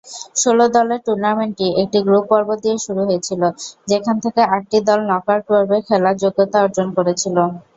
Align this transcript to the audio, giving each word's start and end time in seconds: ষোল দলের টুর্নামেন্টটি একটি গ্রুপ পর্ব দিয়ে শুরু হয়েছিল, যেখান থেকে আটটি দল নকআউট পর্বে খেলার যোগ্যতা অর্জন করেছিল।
ষোল 0.35 0.59
দলের 0.75 0.99
টুর্নামেন্টটি 1.05 1.67
একটি 1.81 1.99
গ্রুপ 2.07 2.23
পর্ব 2.31 2.49
দিয়ে 2.63 2.77
শুরু 2.85 3.01
হয়েছিল, 3.09 3.41
যেখান 3.87 4.15
থেকে 4.23 4.41
আটটি 4.53 4.77
দল 4.87 4.99
নকআউট 5.09 5.43
পর্বে 5.49 5.77
খেলার 5.87 6.15
যোগ্যতা 6.23 6.57
অর্জন 6.65 6.87
করেছিল। 6.97 7.37